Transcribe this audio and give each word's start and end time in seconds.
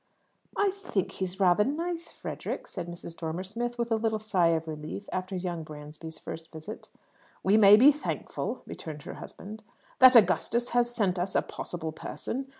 "I 0.57 0.71
think 0.71 1.11
he's 1.11 1.39
rather 1.39 1.63
nice, 1.63 2.11
Frederick," 2.11 2.65
said 2.65 2.87
Mrs. 2.87 3.15
Dormer 3.15 3.43
Smith, 3.43 3.77
with 3.77 3.91
a 3.91 3.97
little 3.97 4.17
sigh 4.17 4.47
of 4.47 4.67
relief 4.67 5.07
after 5.13 5.35
young 5.35 5.61
Bransby's 5.61 6.17
first 6.17 6.51
visit. 6.51 6.89
"We 7.43 7.55
may 7.55 7.75
be 7.75 7.91
thankful," 7.91 8.63
returned 8.65 9.03
her 9.03 9.13
husband, 9.21 9.61
"that 9.99 10.15
Augustus 10.15 10.69
has 10.69 10.89
sent 10.89 11.19
us 11.19 11.35
a 11.35 11.43
possible 11.43 11.91
person. 11.91 12.49